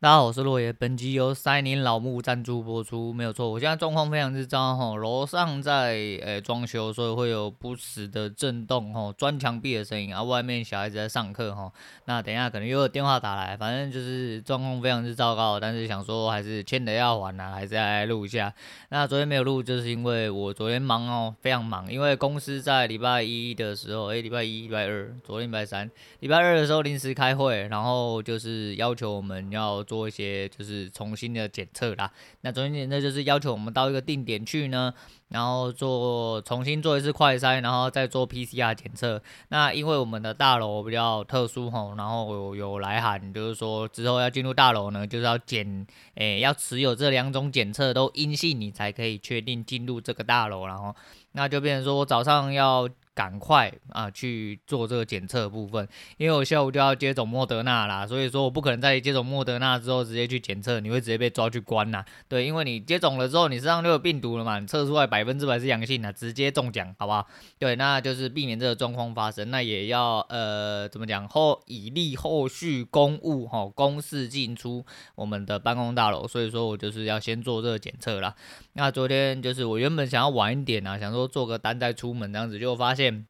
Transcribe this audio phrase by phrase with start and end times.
[0.00, 0.72] 大家好，我是洛爷。
[0.72, 3.50] 本集由赛宁老木赞助播出，没有错。
[3.50, 10.22] 我现在状况非常之糟哈，楼上在诶装修，所以会有不时的震动哈，砖墙壁的声音啊。
[10.22, 11.72] 外面小孩子在上课哈，
[12.04, 15.58] 那等一下可能又有电话打来，反正就是状况非常之糟糕。
[15.58, 18.54] 但是想说还是欠的要还呐、还是要来录一下。
[18.90, 25.90] 那昨天没有录，就是因为我昨天忙哦，非常忙，因为公司在礼拜一的时候，诶，礼拜一、礼拜二，昨天礼拜三，
[26.20, 29.84] 礼拜二的时候临时开会，然后就是要求我们要。
[29.88, 32.10] 做一些就是重新的检测啦，
[32.42, 34.92] 那重新检测就是要求我们到一个定点去呢，
[35.28, 39.22] 然后做重新做一次快筛，然后再做 PCR 检测。
[39.48, 50.66] 那因为我们的大楼比较特殊吼，然后有有来函，就是说之后要进入大楼呢，就是要检，诶、要持有这两种检测都阴性，你才可以确定进入这个大楼。
[50.66, 50.94] 然后
[51.32, 52.86] 那就变成说我早上要。
[53.18, 62.04] 赶快啊去做这个检测部分，因为我下午就要接种莫德纳啦，所以说我不可能在接种莫德纳之后直接去检测，你会直接被抓去关呐。
[62.28, 67.26] 对，因为你接种了之后，你身上就有病毒了嘛，你测出来百分之百是阳性的，直接中奖，好不好？
[67.58, 78.32] 对，那就是避免这个状况发生，那也要呃怎么讲后以利后续公务哈，公事进出我们的办公大楼，所以说我就是要先做这个检测啦。
[78.74, 83.07] 那昨天就是我原本想要晚一点啊，想说做个单再出门这样子，就发现。
[83.08, 83.28] him.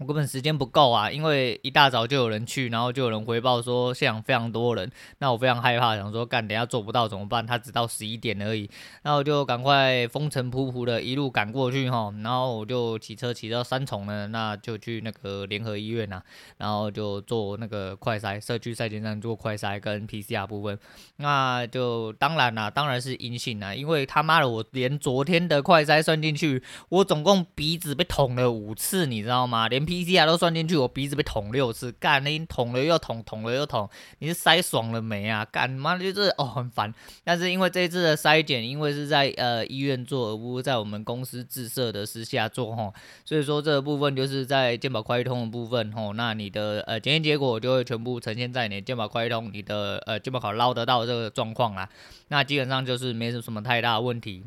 [0.00, 7.46] 我根本时间不够啊，因为一大早就有人去，然后就有人回报说现场非常多人，那我非常害怕，想说干等下做不到怎么办？
[7.46, 8.68] 他只到十一点而已，
[9.02, 16.22] 那我就赶快风尘仆仆的一路赶过去哈，然后我就骑车骑到三重呢，那就去那个联合医院啊，
[16.56, 20.78] 然后就做那个快筛，社区筛检站做快筛跟 PCR 部分，
[21.16, 29.68] 那就当然啦，当然是阴性啦，因为他妈的我连昨天的快筛算进去，我总共鼻子被捅了五次，你知道吗？
[29.68, 35.44] 连 PCR 都算进去，我鼻子被捅六次，干你捅了又捅，捅了又捅，你是塞爽了没啊？
[35.50, 51.88] 干妈的就是哦很烦，但是因为这一次的筛检，因为是在呃医院做，而不是在我们公司自设的私下做吼，所以说这个部分就是在健保快通的部分吼，那你的呃检验结果就会全部呈现在你健保快通，你的呃健保卡捞得到这个状况啦，
[52.28, 54.44] 那基本上就是没什么太大的问题。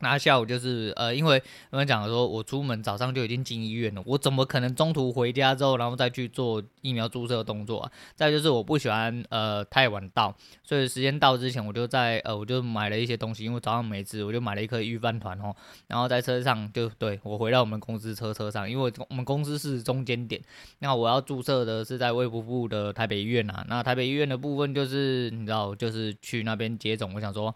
[0.00, 7.92] 那下午就是呃，因为我们讲的说，我出门早上就已经进医院了，我怎么可能中途回家之后，然后再去做疫苗注射动作啊？
[8.14, 10.34] 再就是我不喜欢呃太晚到，
[10.64, 15.54] 所以时间到之前，我就在呃我就买了一些东西，因为早上没吃，我就买了一颗御饭团哦，
[15.86, 20.40] 然后在车上就对我回到我们公司车车上，因为我们公司是中间点，
[20.78, 27.54] 那我要注射的是在卫福部的台北医院啊，那台北医院的部分就是你知道，就是去那边接种，我想说。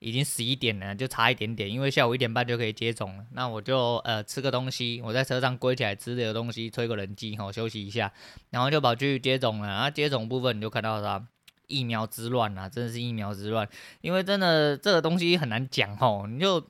[0.00, 3.24] 已经十一点了，就差一点点，因为下午一点半就可以接种了。
[3.32, 8.12] 那我就呃吃个东西，我在车上归起来吃点东西，吹个冷气吼，休息一下，
[8.50, 9.68] 然后就跑去接种了。
[9.68, 11.24] 然后接种部分你就看到啥？
[11.66, 13.68] 疫苗之乱啊，真的是疫苗之乱。
[14.00, 16.64] 因为真的这个东西很难讲吼，你就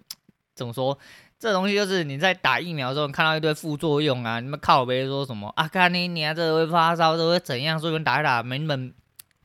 [0.55, 0.99] 怎么说？
[1.39, 5.69] 这东西就是你在打疫苗的时候看到一堆副作用啊，你们靠别人说什么啊？
[5.69, 7.79] 看你你啊，这会发烧，这会怎样？
[7.79, 8.93] 所以你们打一打，没门。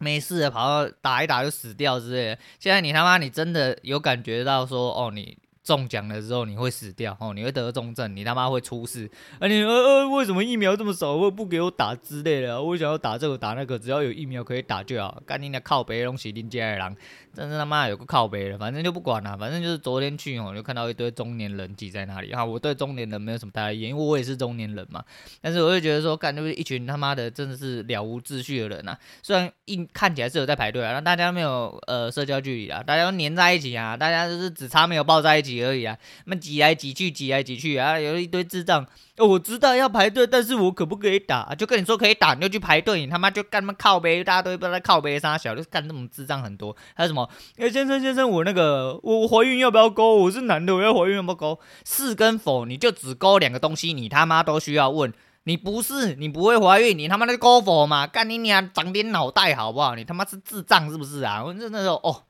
[0.04, 2.40] 没事的，跑到打一打就死掉之类的。
[2.60, 9.10] 现在你他妈，你真的有感觉到说，哦，你中奖的时候你会死掉，哦，你会得重症，你他妈会出事。
[9.40, 12.62] 而、啊、你呃呃，为什么疫苗这么少，会不给我打之类的？
[12.62, 15.24] 我想要打这个打那个，只要有疫苗可以打就好。
[15.26, 16.94] 赶紧的靠北东西，林家的狼。
[17.36, 22.46] 真是他妈有个靠背的，反正就不管了，反正就是昨天去哦，就看到一堆中年人挤在那里哈。
[22.46, 25.04] 我对中年人没有什么太大意见，因为我也是中年人嘛。
[25.42, 28.96] 但是我就觉得说，干就是一群他妈的真的是了无秩序的人呐。
[29.24, 35.98] 虽然一看起来是有在排队啊，但大家没有呃社交距离啊，大家都黏在一起啊，大家就是只差没有抱在一起而已啊。
[36.26, 38.86] 那挤来挤去，挤来挤去啊，有一堆智障。
[39.18, 41.54] 哦，我知道要排队，但是我可不可以打？
[41.54, 43.00] 就跟你说可以打，你就去排队。
[43.00, 46.76] 你他妈就干他妈靠北，大家都不知道在靠背啥小，就干这种智障很多。
[46.96, 47.23] 还有什么？
[47.58, 50.16] 哎、先生先生，我那个我怀孕要不要勾？
[50.16, 51.60] 我是男的，我要怀孕要不要勾？
[51.86, 55.14] 是跟否，你就只勾两个东西，你他妈都需要问。
[55.46, 58.08] 你不是，你不会怀孕，你他妈的勾否嘛？
[58.08, 59.96] 干你娘，长点脑袋好不好？
[59.96, 61.44] 你他妈是智障是不是啊？
[61.44, 62.24] 我真的说哦。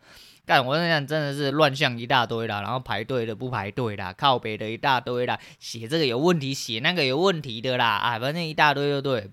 [0.45, 9.31] 干，我跟你讲，真的是乱象一大堆啦，然后排队的不排队啦，靠北的一大堆啦，写这个有问题，写那个有问题的啦，啊，反正一大堆就对。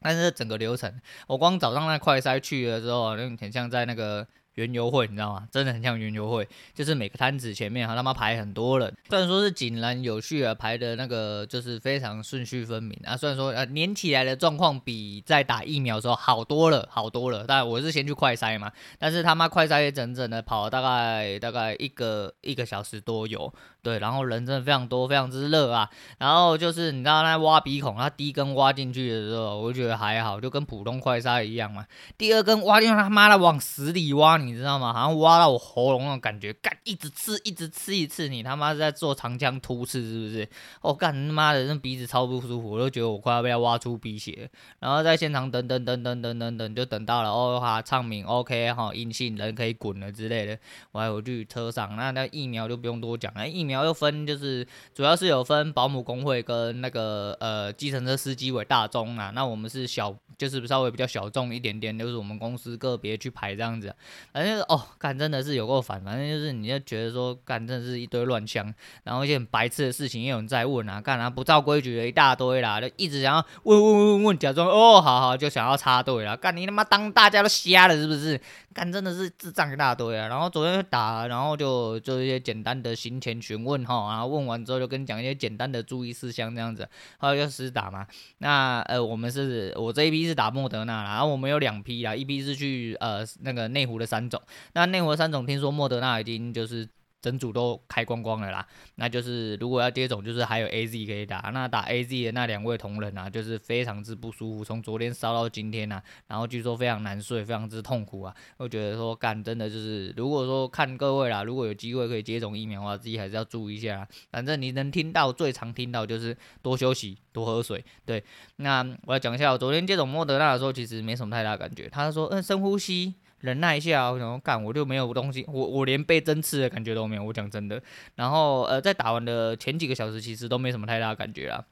[0.00, 5.48] 但是整个流程，我光早上那快筛去了之后，就很像在那个园游会，你知道吗？
[5.50, 13.16] 真的很像园游会，就是每个摊子前面哈他妈排很多人，虽然说是井然有序啊，排的那个就是非常顺序分明啊。
[13.16, 17.44] 虽然说呃连起来的状况比在打疫苗的时候好多了，好多了。
[17.46, 25.88] 但我是先去快筛嘛，但是他妈快筛也整整的跑了大概大概一个一个小时多有，对，然后人真的非常多，非常之热啊。
[26.18, 31.84] 然后就是你知道那挖鼻孔，他第一根挖进去的时候，我觉得还好，就跟普通快筛一样嘛。
[32.16, 34.92] 第二根挖进去，他妈的往死里挖，你知道吗？
[34.92, 40.48] 好像挖到我喉咙那种感觉，干一直刺，一直刺，一刺，你他妈是在做长枪突刺是不是？
[40.80, 44.48] 我干他妈的，那鼻子超不舒服，我都觉得我快要被他挖出鼻血。
[44.78, 50.58] 然后在现场等等等等等等等，就等到了哦哈，唱名 OK 哈，阴性人可以滚了之类的。
[50.92, 63.94] 我还回去车上，那那疫苗就不用多讲了，疫苗又分就是主要是有分保姆工会跟那个呃计程车司机为大宗啊，那我们是小就是稍微比较小众一点点，就是我们公司个别去排这样子。
[64.36, 68.70] 反正哦，干真的是有够烦，反正就是你就觉得说干真的是一堆乱枪，
[69.02, 78.38] 然后一些很白痴的事情也有人在问啊，干啊不照规矩的一大堆啦，就一直想要问问问问，假装哦好好就想要插队啦，干你他妈当大家都瞎了是不是？
[78.76, 80.28] 干真的是智障一大堆啊！
[80.28, 86.86] 然后昨天打，然后就做一些简单的行前询问哈，然后问完之后就跟你讲一些简单的注意事项这样子，
[87.16, 88.06] 后来就实打嘛。
[88.36, 94.38] 那呃我们是我这一批是打莫德纳啦，然后我们有两批啦，一批是去呃那个内湖的三种，
[94.74, 96.86] 那内湖的三种听说莫德纳已经就是。
[97.22, 98.66] 整组都开光光了啦，
[98.96, 101.50] 那就是如果要接种，就是还有 AZ 可以打。
[101.52, 108.34] 那打 AZ 的那两位同仁啊，就是非常之不舒服，从昨天烧到今天呐、啊，然后据说非常难睡，非常之痛苦啊。
[108.58, 114.06] 我觉得说干真的就是，如果说看各位啦，如果有机会可以接种疫苗的话，自己还是要注意一下。
[114.30, 117.84] 反正你能听到最常听到就是多休息、多喝水。
[118.04, 118.22] 对，
[118.56, 121.88] 那我要讲一下，我昨天接种莫德纳的时候，其实没什么太大感觉。
[121.88, 123.14] 他说，嗯，深呼吸。
[123.40, 127.82] 忍耐一下，我想说干，我就没有东西，我我连被针刺的感觉都没有，我讲真的。
[128.14, 131.64] 然后呃，在打完的前几个小时，其实都没什么太大感觉啦，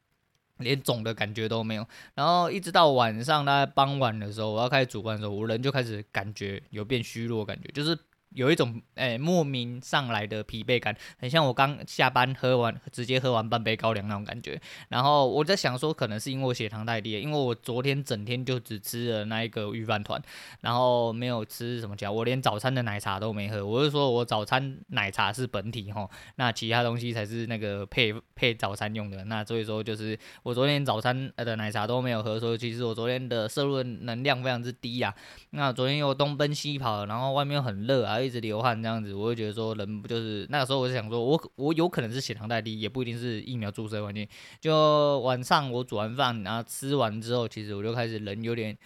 [0.59, 1.87] 连肿的感觉都没有。
[2.15, 7.99] 然后一直到晚上大概傍晚的时候，我要开始煮饭的时候，我人就开始感觉有变虚弱感觉，就是。
[8.35, 14.61] 有一种诶、莫名上来的疲惫感，很像我刚下班喝完直接喝完半杯高粱那种感觉。
[14.89, 20.21] 然后我在想说，可能是因为我血糖太低，因为我昨天整天就只吃了那一个御饭团，
[20.61, 23.65] 然后没有吃什么其他，我连早餐的奶茶都没喝。
[23.65, 29.25] 我是说我早餐奶茶是本体哈，那其他东西才是那个配配早餐用的。
[29.27, 35.15] 那所以说就是我昨天早餐的奶茶都没有喝，所以其实我昨天的摄入的能量非常之低呀、啊。
[35.51, 38.19] 那昨天又东奔西跑，然后外面又很热啊。
[38.25, 44.29] 一直流汗这样子，我会觉得说人不就是那个时候，我就想说我我有可能是血糖太低，也不一定是疫苗注射关系。
[44.61, 48.77] 就晚上我煮完饭，然后吃完之后，其实我就开始人有点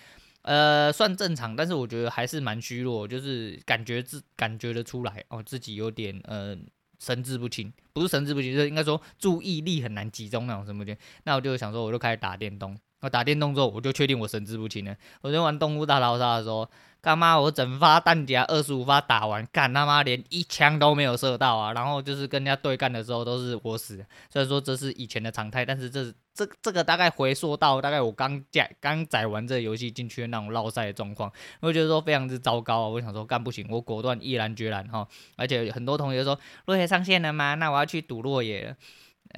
[0.43, 6.56] 呃算正常，但是我觉得还是蛮虚弱，就是感觉自感觉得出来哦，自己有点呃
[6.99, 10.96] 神志不清，不是神志不清，就是应该说注意力很难集中那种什么的。
[11.25, 12.76] 那我就想说，我就开始打电动。
[13.00, 14.96] 我打电动之后，我就确定我神志不清了。
[15.22, 16.68] 我昨天玩动物大逃杀的时候。
[17.00, 17.38] 干妈？
[17.38, 21.72] 我整发弹夹二十五发打完，干他妈连一枪都没有射到啊！
[21.72, 24.04] 然后就是跟人家对干的时候都是我死。
[24.28, 32.88] 虽然说这是以前的常态，但是这这这个大概回溯到大概我刚载刚载完这个游戏进去的那种落赛的状况，我觉得说非常之糟糕啊！
[32.88, 35.06] 我想说干不行，我果断毅然决然哈！
[35.36, 36.36] 而且很多同学说
[36.66, 37.54] 落叶上线了吗？
[37.54, 38.76] 那我要去赌落叶了，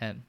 [0.01, 0.23] 嗯。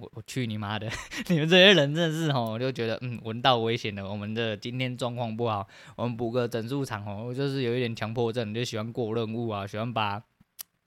[0.00, 0.88] 我我去你妈的！
[1.28, 4.08] 你们这些人真的是吼，我就觉得嗯，闻到危险了。
[4.08, 5.66] 我们的今天状况不好，
[5.96, 10.22] 我们补个整数场哦，我就是有一点强迫症，就喜欢过任务啊，喜欢把。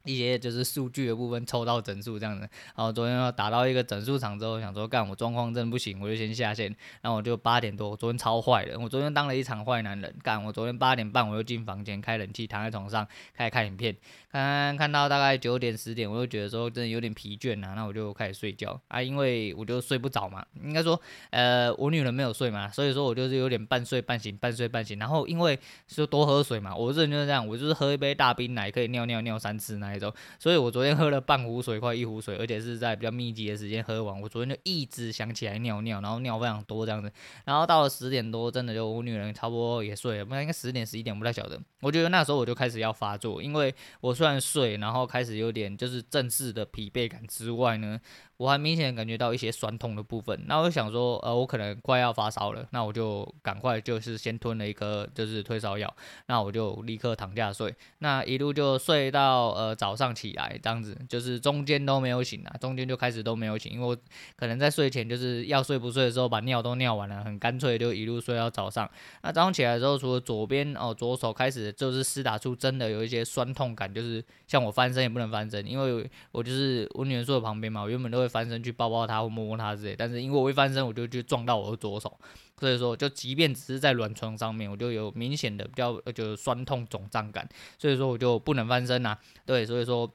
[0.03, 2.41] 一些就是数据的部分抽到整数这样子，
[2.75, 13.95] 然后昨天要打到一个整数场之后，想说干我状况真的不行，我就先下线，然后我就八点多，我昨天超坏的，我昨天当了一场坏男人，干我昨天八点半我就进房间开冷气，躺在床上开始看影片，
[14.31, 18.79] 看看到大概九点十点，我就觉得说真的有点疲倦啊，那我就开始睡觉。
[18.87, 30.13] 啊，因为我就睡不着嘛，应该说呃我女人没有睡嘛，所以说我就是有点半睡半醒，半睡半醒，然后因为就多喝水嘛，我这人就是这样，我就是喝一杯大冰奶可以尿尿尿三次那一种。
[30.39, 34.21] 所以我昨天喝了半壶水，快一壶水，而且是在比较密集的时间喝完。
[34.21, 37.11] 我昨天就一直想起来尿尿，然后尿非常多这样子。
[37.45, 41.59] 然后到了十点多，真的就我女人差不多也睡了，不然应该十点十一点，不太晓得。
[41.81, 47.99] 我觉得那时候我就开始要发作，因为我虽然睡，然后开始有点就是正式的疲惫感之外呢。
[48.41, 55.95] 我还明显感觉到一些酸痛的部分，那我就想说，呃，我可能快要发烧了，那我就赶快就是先吞了一颗就是退烧药，
[56.25, 63.95] 那我就立刻躺下睡，那一路就睡到呃早上起来这样子，就是中间都没有醒啊，中间就开始都没有醒，因为我
[64.35, 68.89] 可能在睡前就是要睡不睡的时候把尿都尿完了，很干脆就一路睡到早上。
[69.21, 82.19] 那早上起来的时候，除了左边哦左手开始就是施打出真的有一些酸痛感，就是像我翻身也不能翻身，因为我就是我女儿坐在旁边嘛，我原本都会翻身去抱抱他或摸摸他之类，但是因为我一翻身我就去撞到我的左手，
[82.57, 87.47] 所以说就即便只是在软床上面，我就有明显的比较就是酸痛肿胀感，
[87.77, 90.11] 所以说我就不能翻身呐、啊，对，所以说。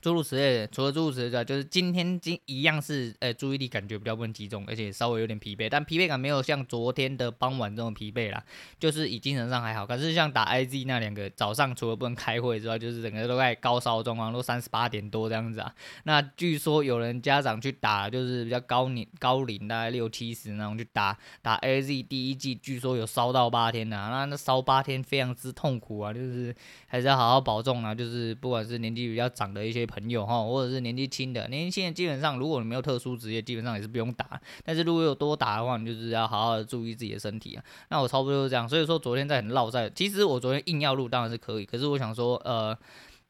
[0.00, 8.40] 诸如此类的，除了诸如此类的，就是今天今一样是，呃、注意力感觉比较不能集中，而且稍微有点疲惫，但疲惫感没有像昨天的傍晚这种疲惫啦，
[8.78, 9.84] 就是以精神上还好。
[9.84, 15.74] 可是像打 IZ 那两个早上，除了不能开会之外，就是整个都在高烧状况，都三十八点多这样子啊。
[16.04, 24.10] 那据说有人家长去打，就是比较高年高龄，大概六七十那种去打打 IZ 第一季，据说有烧到八天啊。
[24.10, 26.54] 那那烧八天非常之痛苦啊，就是
[26.86, 27.92] 还是要好好保重啊。
[27.92, 29.87] 就是不管是年纪比较长的一些。
[29.88, 34.40] 朋友哈，或者是年纪轻的，年纪轻的基本上，如果你没有特殊职业，基本上也是不用打。
[34.64, 37.64] 但是如果有多打的话，你就是要好好的注意自己的身体啊。
[37.88, 42.78] 那我差不多就是这样，所以说昨天在很绕在，其实我昨天硬要录当然是可以，可是我想说，呃。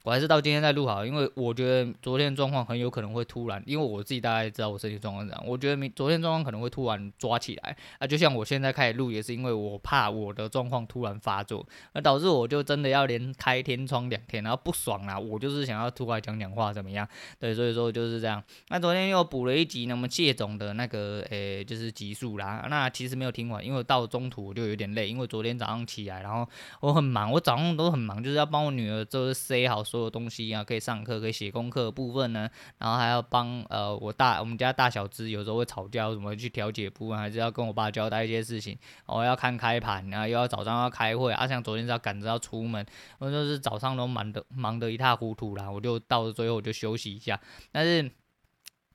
[0.09, 5.45] 我还是到今天再录好，因为我觉得昨天状况很有可能会突然，因为我自己大概知道我身体状况怎样。
[5.47, 11.63] 我觉得明昨天状况可能会突然抓起来啊，就像我现在开始录也是因为我怕我的状况突然发作，
[11.93, 17.07] 那导致我就真的要连开天窗两天，然后不爽啦，我就是想要出来讲讲话怎么样？
[17.39, 18.43] 对，所以说就是这样。
[18.71, 22.67] 那昨天又补了一集那么谢总的那个诶、欸，就是集数啦。
[22.71, 26.49] 那其实没有听完，因为到中途我就有点累，因为昨天早上起来，然后
[26.81, 42.85] 我很忙，我早上都很忙，就是要帮我女儿就是塞好所有东西啊，可以上课，可以写功课部分呢，然后还要帮呃我大我们家大小支有时候会吵架，怎么去调解部分，还是要跟我爸交代一些事情，我、哦、要看开盘，然后又要早上要开会，啊，像昨天是要赶着要出门，
[43.19, 47.41] 我就是早上都忙得忙得一塌糊涂啦，我就到了最后我就休息一下，
[47.73, 48.11] 但是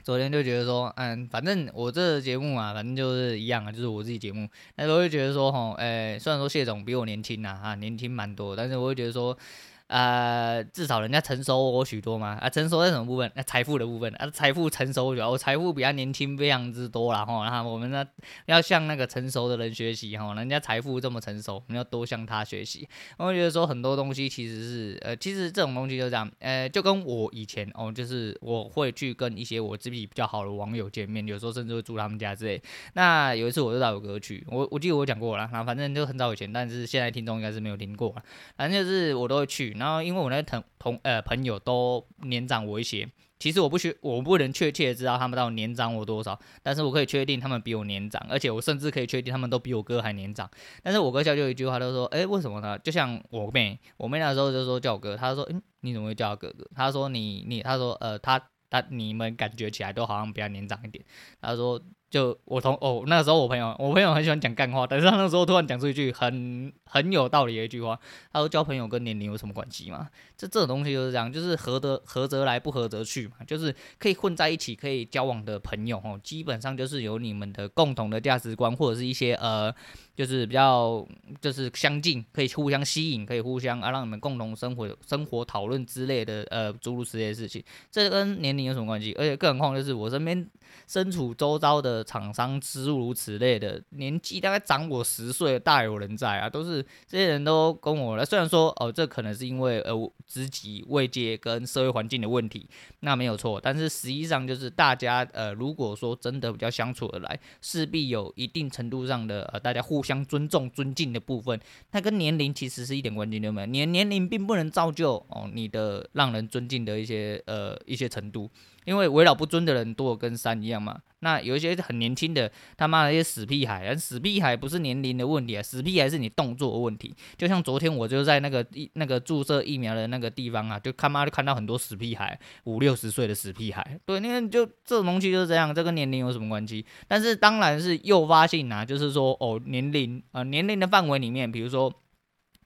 [0.03, 9.38] 昨天就觉得说，嗯，反正我这个节目啊，反正就是一样啊，就是我自己节目，那我就觉得说，吼，诶，虽然说谢总比我年轻呐，啊，年轻蛮多，但是我会觉得说。
[9.87, 13.31] 呃，至少人家成熟我许多嘛，啊，成熟在什么部分？
[13.35, 17.43] 那、啊、财富的部分，啊，财富成熟我我财富比较年轻非常之多了哈。
[17.43, 18.03] 然后我们呢，
[18.45, 22.87] 要向那个成熟的人学习哈，人家财富这么成熟，我们要多向他学习。
[23.17, 32.59] 我觉得说很多东西其实是，呃，其实这种东西就这样，呃，就跟我以前哦，就是我会去跟一些我自己比较好的网友见面，有时候甚至会住他们家之类。
[32.93, 38.23] 那有一次我就到我哥去，我我记得我讲过了，然后反正就很早以前，但是现在听众应该是没有听过了，
[38.55, 39.73] 反正就是我都会去。
[39.77, 50.50] 然后，因为我那同同呃朋友都年长我一些，其实我不确我不能确切知道他们到底年长我多少，但是我可以确定他们比我年长，而且我甚至可以确定他们都比我哥还年长。
[50.82, 61.03] 但是我哥笑就一句话，他说：“诶，为什么呢？”就像我妹，我妹那时候就说叫我哥，他说：“嗯，你怎么会叫他哥哥？”他说你：“你你，他说呃，他他你们感觉起来都好像比较年长一点。”
[61.42, 61.82] 他说。
[62.13, 68.00] 就我同哦，那时候我朋友，我朋友很喜欢讲干话，但是他那时候突然讲出一句很很有道理的一句话，
[68.32, 70.08] 他说交朋友跟年龄有什么关系吗？
[70.38, 79.74] 这这种东西就是这样，就是合得合则来，不合则去嘛，就是可以混在一起可以交往的朋友哦，基本上就是有你们的共同的价值观或者是一些呃。
[80.15, 81.03] 就是比较
[81.41, 89.12] 就是相近，可以互相吸引，可以互相啊，让你们共同生活、生活讨论之类的呃诸如此类的事情，这跟年龄有什么关系？
[89.17, 90.48] 而且更何况就是我身边
[90.88, 98.24] 身处周遭的厂商诸如此类的，年纪大概长我十岁大有人在啊，都是这些人都跟我来。
[98.24, 99.93] 虽然说哦，这可能是因为呃
[100.27, 102.69] 职级、位阶跟社会环境的问题，
[103.00, 109.93] 那没有错，但是实际上就是大家呃如果说真的比较相处而来，势必有一定程度上的呃大家互。
[109.93, 111.57] 互相尊重、尊敬的部分，
[111.89, 113.67] 它跟年龄其实是一点关系都没有。
[113.67, 118.50] 年年龄并不能造就哦你的让人尊敬的一些呃一些程度。
[118.85, 127.15] 因为为老不尊的人多跟山一样嘛，那有一些很年轻的他妈的一些死屁孩，死屁孩不是年龄的问题啊，死屁孩是你动作的问题。
[127.37, 133.99] 就像昨天我就在那个疫那个注射疫苗的那个地方啊，就他妈就看到很多死屁孩，五六十岁的死屁孩。
[134.05, 136.85] 对，那个就这种东西就是这样，这跟年龄有什么关系？
[137.07, 141.93] 但是当然是诱发性啊，就是说哦年龄啊、年龄的范围里面，比如说。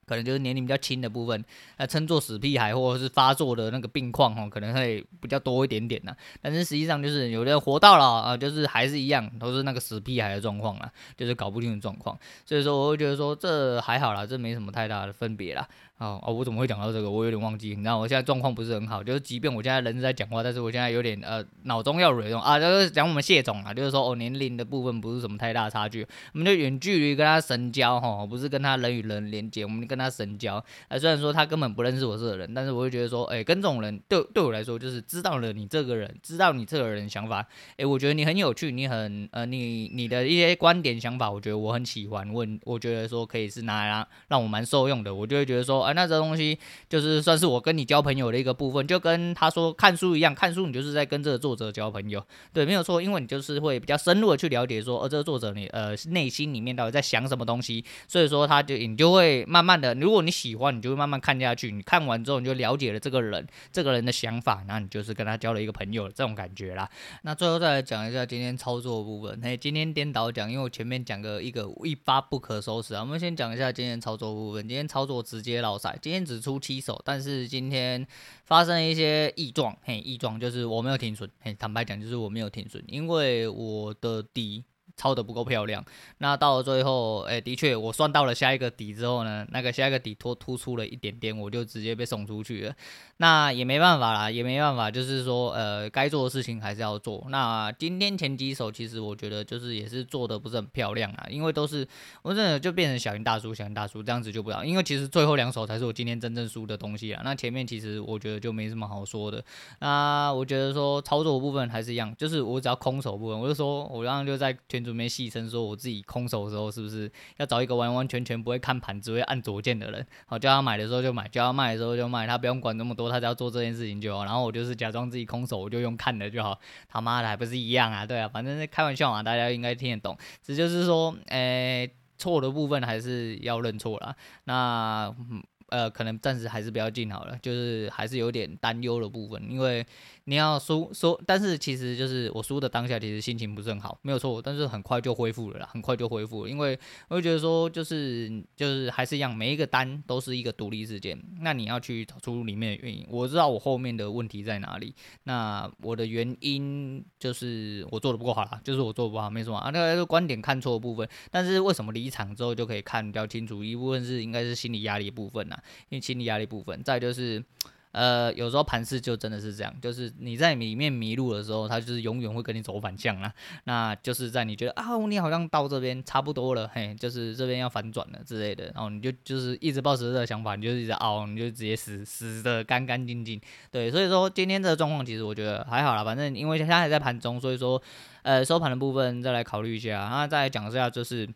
[0.08, 1.44] 可能就是年龄比较轻的部分，
[1.76, 6.16] 那称作死屁孩或者是发作的那个病况哦，可能会比较多一点点呐。
[6.40, 12.18] 但是实际上就是有的人活到了啊，就是还是一样，都是那个死屁孩的状况啊，就是搞不清的状况。
[12.46, 15.68] 所以说我会觉得说这还好啦，这没什么太大的分别啦。
[15.98, 17.10] 哦哦，我怎么会讲到这个？
[17.10, 17.70] 我有点忘记。
[17.70, 30.64] 你知道，我现在状况不是很好，就是即便我现在人是在讲话，但是我现在有点呃脑中要蠕动啊，就是讲我们谢总啊，就是说哦年龄的部分不是什么太大差距，我们就远距离跟他神交哈，不是跟他人与人连接，我们跟他神交。
[30.86, 37.44] 啊，虽然说他根本不认识我这个人，但是我会觉得说，哎，跟这种人对对我来说，就是知道了你这个人，知道你这个人想法，
[37.76, 45.87] 哎，我觉得你很有趣，你很呃你你的一些观点想法，我觉得我很喜欢，我我觉得说可以是拿来让让我蛮受用的，我就会觉得说。
[45.88, 66.86] 啊，那这东西就是算是我跟你交朋友的一个部分，就跟他说看书一样，看书你就是在跟这个作者交朋友，对，没有错，因为你就是会比较深入的去了解说，呃，这个作者你呃内心里面到底在想什么东西，所以说他就你就会慢慢的，如果你喜欢，你就会慢慢看下去，你看完之后你就了解了这个人，这个人的想法，然后你就是跟他交了一个朋友这种感觉啦。
[67.22, 75.77] 那最后再来讲一下今天操作部分，嘿，今天颠倒讲，因为我前面讲个一个一发不可收拾啊，我们先讲一下今天操作部分，今天操作直接老。
[76.02, 78.06] 今天只出七手，但是今天
[78.44, 84.64] 发生一些异状，嘿，异状就是我没有停损，嘿，坦白讲就是我没有停损，因为我的底
[84.98, 85.82] 抄得不够漂亮。
[86.18, 92.74] 那到了最后，哎，的确我算到了下一个底之后呢，那个下一个底突突出了一点点，我就直接被送出去了。
[93.18, 97.24] 那也没办法啦，也没办法，就是说，呃，该做的事情还是要做。
[97.30, 101.86] 那今天前几手，其实我觉得就是也是做的不是很漂亮啊，因为都是
[102.22, 104.64] 我真的就变成小赢大输，小赢大输这样子就不好。
[104.64, 107.22] 因为其实最后两手才是我今天真正输的东西啊。
[107.24, 109.44] 那前面其实我觉得就没什么好说的。
[109.80, 123.10] 那我觉得说操作部分还是一样，就是我只要空手部分，我就说我刚刚就在群准备戏称说我自己空手的时候是不是要找一个完完全全不会看盘，只会按左键的人，好叫他买的时候就买，叫他卖的时候就卖，他不用管那么多。
[123.10, 126.58] 他只要做这件事情就好，然后我就是假装自己空手，我就用看的就好。
[126.88, 128.06] 他妈的还不是一样啊？
[128.06, 130.16] 对啊，反正是开玩笑嘛，大家应该听得懂。
[130.42, 134.16] 这就是说，诶、错的部分还是要认错啦。
[134.44, 139.86] 那嗯呃，可能暂时还是不要进好了，就是还是有点担忧的部分，因为。
[140.24, 153.06] 你要输说，但是其实就是我输的当下，其实心情不是很好，没有错，但是很快就恢复了啦，很快就恢复了，因为我会觉得说，就是就是还是一样，每一个单都是一个独立事件，那你要去找出里面的原因。
[153.08, 163.64] 我知道我后面的问题在哪里，那我的原因就是我做的不够好啦，就是我做的不好，没什么啊，那个观点看错的部分，但是为什么离场之后就可以看比较清楚？
[163.64, 165.57] 一部分是应该是心理压力部分呐，
[165.88, 167.44] 因为心理压力部分，再就是。
[167.90, 173.32] 呃，有时候盘势就真的是这样，就是你在里面迷路的时候，它就是永远会跟你走反向啦。
[173.64, 183.40] 那就是在你觉得啊，你好像到这边差不多了，嘿，就是这边要反转了之类的，然后你就就是一直抱持这个想法，你就一直熬，你就直接死死的干干净净。
[183.70, 187.82] 对，所以说今天这个状况其实我觉得还好啦，反正因为现在还在盘中，所以说
[188.22, 191.26] 呃收盘的部分再来考虑一下，那再来讲一下就是。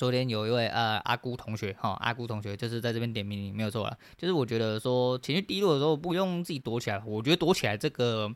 [0.00, 8.34] 昨天有一位呃阿姑同学哈，阿姑同学就是在这边点名没有错了，就是我觉得说情绪低落的时候不用自己躲起来，我觉得躲起来这个。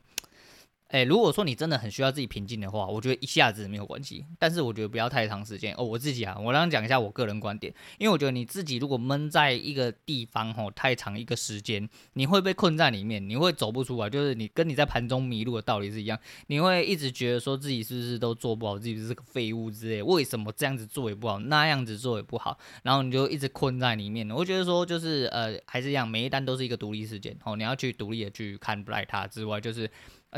[0.89, 5.83] 哎，如果说你真的很需要自己平静的话，我觉得一下子没有关系，但是我觉得不要太长时间哦。
[5.83, 16.17] 我自己啊，我刚刚讲一下我个人观点，因为我觉得你自己如果闷在一个地方吼太长一个时间，你会被困在里面，你会走不出来，就是你跟你在盘中迷路的道理是一样，
[16.47, 24.31] 你会一直觉得说自己是不是都做不好，自己是个废物之类，为什么这样子做也不好，那样子做也不好，然后你就一直困在里面。
[24.31, 29.91] 我觉得说就是呃还是一样，每一单都是一个独立事件哦，你要去独立的去看不来它之外，就是。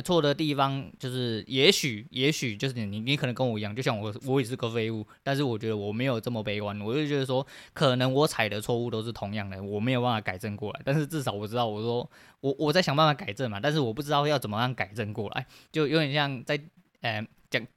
[0.02, 16.60] 错的地方就是，也许，也许就是你，你你可能跟我一样，就像我，我也是个废物，但是我觉得我没有这么悲观，我就觉得说，可能我踩的错误都是同样的，我没有办法改正过来，但是至少我知道，我说我我在想办法改正嘛，但是我不知道要怎么样改正过来，就有点像在，
[17.00, 17.26] 呃。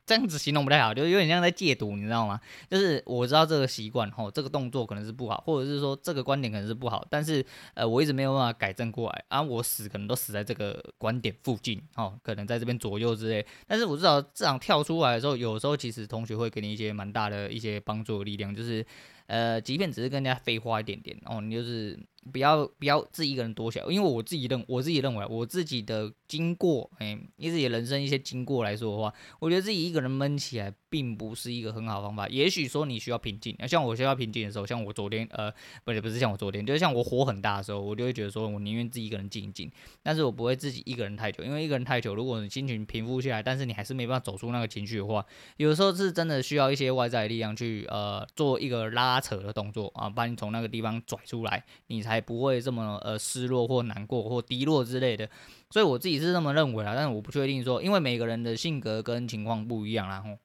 [0.05, 2.39] 这样子形容不太好，就是有点像在戒赌，你知道吗？
[2.69, 13.45] 就是我知道这个习惯吼，这个动作可能是不好，或者是说这个观点可能是不好，但是呃，我一直没有办法改正过来啊，我死可能都死在这个观点附近哦，可能在这边左右之类。
[13.67, 18.85] 但是我知道这样跳出来的时候，有时候其实同学会给你一些蛮大的一些帮助力量，就是
[19.27, 21.99] 呃，即便只是跟人家废话一点点哦，你就是。
[22.32, 32.28] 不要不要自己一个人躲起来，因为我自己认我自己认为我自己的经过，哎，以自己人生一些经过来说的话，我觉得自己一个人闷起来并不是一个很好的方法。
[32.28, 39.71] 也许说你需要平静，像我需要平静的时候，像我昨天呃，不是不是像我昨天，就是像我火很大的时候，我就会觉得说我宁愿自己一个人静一静，
[40.02, 45.25] 但是我不会自己一个人太久，因为一个人太久，如果你心情平复下来，但是你还是没办法走出那个情绪的话，
[45.58, 55.30] 有时候是真的需要一些外在的力量去呃做一个拉扯的动作啊，把你从那个地方拽出来，你才不会这么呃失落或难过或低落之类的，
[55.69, 60.38] 所以我自己是这么认为啊，但是我不确定说，因为每个人的性格跟情况不一样，然后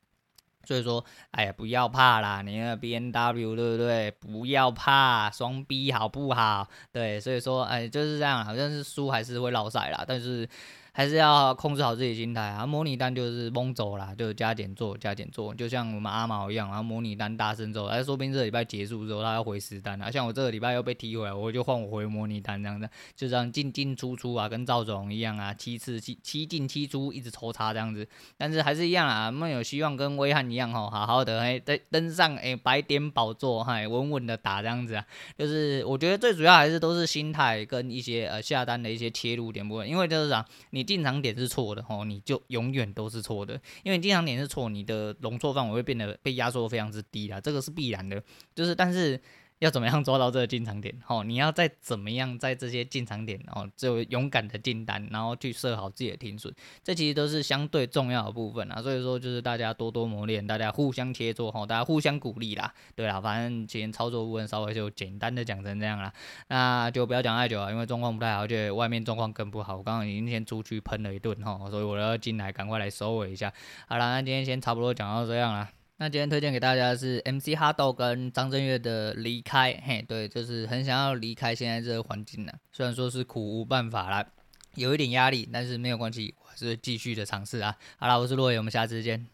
[0.66, 4.10] 所以说，哎呀，不要怕啦，你那 B N W 对不对？
[4.10, 6.68] 不要怕，双 B 好不好？
[6.92, 10.48] 对，所以说，哎，就是这样，好像是输还是会落赛啦，但是。
[10.96, 12.64] 还是要控制好自己心态啊！
[12.64, 16.80] 模拟单就是蒙走啦，就加减做加减做，就像我们阿毛一样啊。
[16.80, 20.08] 模拟单大声走，哎，说不定这个礼拜结束之后他要回实单啊。
[20.08, 28.06] 像我这个礼拜又被踢回来，我就换我回模拟单这样子，就这样进进出出啊，跟赵总一样啊，七次七七进七出，一直抽插这样子。
[28.38, 35.04] 但是还是一样啊，我们有希望跟威汉一样吼，好好的哎，登登上哎白点宝座，嗨，稳稳的打这样子啊。
[35.36, 40.83] 就是我觉得最主要还是都是心态跟一些呃下单的一些切入点部分，因为就是讲你。
[40.84, 48.22] 进场点是错的哦，你就永远都是错的，因为进场点是错，你的容错范围会变得被压缩非常之低啦，这个是必然的，
[48.54, 49.20] 就是但是。
[49.64, 50.94] 要怎么样抓到这个进场点？
[51.08, 58.82] 哦，你要再怎么样在这些进场点哦，就勇敢的进单，然后去设好自己的停损，这其实都是相对重要的部分啊。
[58.82, 62.72] 所以说，就是大家多多磨练，大家互相切磋哈，大家互相鼓励啦。
[62.94, 66.12] 对啦，反正今天操作部分稍微就简单的讲成这样啦，
[66.48, 69.78] 那就不要讲太久了，因为状况不太好，而且外面状况更不好。
[69.78, 73.50] 我刚刚已经先出去喷了一顿哈，所以我要进来赶快来收尾一下。
[73.88, 75.70] 好了，那今天先差不多讲到这样了。
[75.96, 82.52] 那今天推荐给大家的是 MC 哈豆跟张震岳的离开，嘿，对，就是很想要离开现在这个环境呢。
[82.72, 84.26] 虽然说是苦无办法啦，
[84.74, 87.76] 有一点压力，但是没有关系，我还是继续的尝试啊。
[87.96, 89.33] 好啦，我是洛野，我们下次见。